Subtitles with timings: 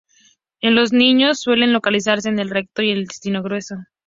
[0.61, 3.75] En los niños, suelen localizarse en el recto y el intestino grueso.